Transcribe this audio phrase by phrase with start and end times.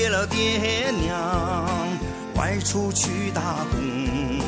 [0.00, 1.68] 别了爹娘，
[2.34, 4.40] 外出去打工，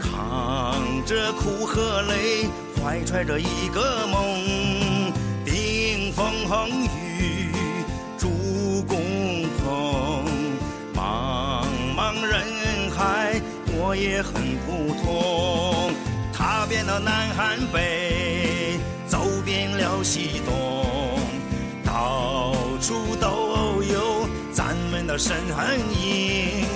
[0.00, 2.48] 扛着苦和累，
[2.82, 5.12] 怀揣着一个梦，
[5.44, 6.24] 顶风
[6.96, 7.52] 雨，
[8.16, 8.30] 筑
[8.88, 8.96] 工
[9.58, 10.24] 棚，
[10.94, 13.38] 茫茫人海，
[13.74, 14.32] 我也很
[14.64, 15.92] 普通，
[16.32, 21.20] 踏遍了南韩北，走遍了西东，
[21.84, 23.35] 到处都
[25.16, 25.34] 的身
[25.98, 26.66] 影。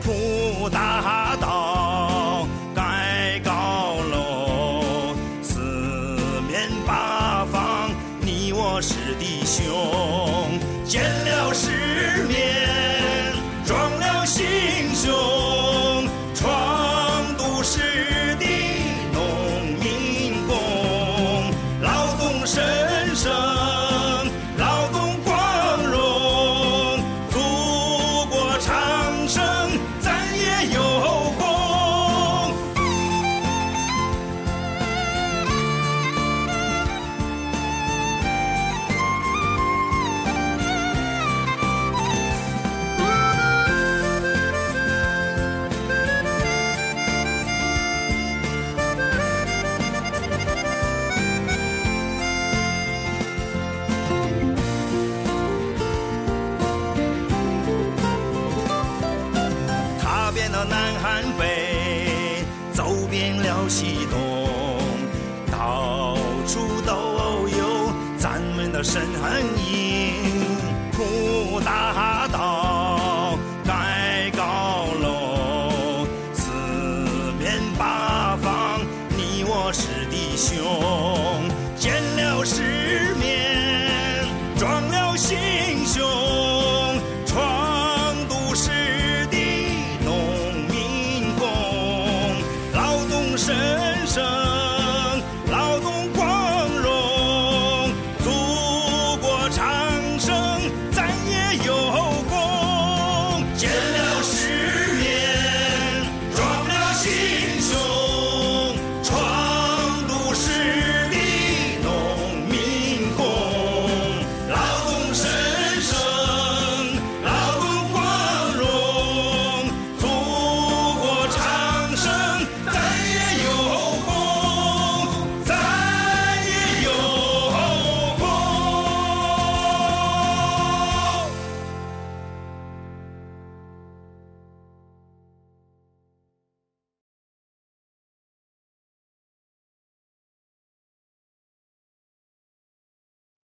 [0.00, 5.58] 铺大道，盖高楼，四
[6.48, 7.90] 面八方，
[8.20, 11.89] 你我是弟兄，见了世
[62.90, 64.18] 走遍了西东，
[65.48, 69.00] 到处都有咱们的身
[69.70, 70.16] 影。
[70.90, 76.50] 铺大道，盖高楼，四
[77.38, 78.80] 面八方，
[79.10, 81.09] 你我是弟兄。
[93.92, 94.49] 人生。